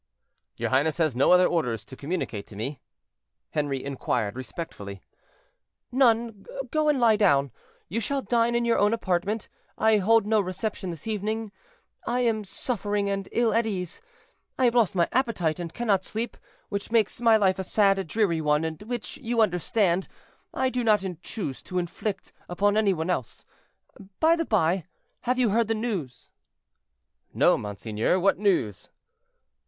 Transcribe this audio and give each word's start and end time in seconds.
"Your 0.57 0.71
highness 0.71 0.97
has 0.97 1.15
no 1.15 1.31
other 1.31 1.45
orders 1.45 1.85
to 1.85 1.95
communicate 1.95 2.47
to 2.47 2.55
me?" 2.55 2.81
Henri 3.53 3.85
inquired, 3.85 4.35
respectfully. 4.35 5.03
"None. 5.91 6.47
Go 6.71 6.89
and 6.89 6.99
lie 6.99 7.15
down. 7.17 7.51
You 7.87 7.99
shall 7.99 8.23
dine 8.23 8.55
in 8.55 8.65
your 8.65 8.79
own 8.79 8.95
apartment. 8.95 9.47
I 9.77 9.97
hold 9.97 10.25
no 10.25 10.41
reception 10.41 10.89
this 10.89 11.05
evening; 11.05 11.51
I 12.07 12.21
am 12.21 12.45
suffering 12.45 13.11
and 13.11 13.29
ill 13.31 13.53
at 13.53 13.67
ease; 13.67 14.01
I 14.57 14.65
have 14.65 14.73
lost 14.73 14.95
my 14.95 15.07
appetite, 15.11 15.59
and 15.59 15.71
cannot 15.71 16.03
sleep, 16.03 16.35
which 16.69 16.91
makes 16.91 17.21
my 17.21 17.37
life 17.37 17.59
a 17.59 17.63
sad, 17.63 18.07
dreary 18.07 18.41
one, 18.41 18.65
and 18.65 18.81
which, 18.81 19.17
you 19.19 19.39
understand, 19.39 20.07
I 20.51 20.71
do 20.71 20.83
not 20.83 21.05
choose 21.21 21.61
to 21.61 21.77
inflict 21.77 22.33
upon 22.49 22.75
any 22.75 22.91
one 22.91 23.11
else. 23.11 23.45
By 24.19 24.35
the 24.35 24.45
by, 24.45 24.85
you 25.35 25.49
have 25.49 25.55
heard 25.55 25.67
the 25.67 25.75
news?" 25.75 26.31
"No, 27.35 27.55
monseigneur; 27.55 28.17
what 28.19 28.39
news?" 28.39 28.89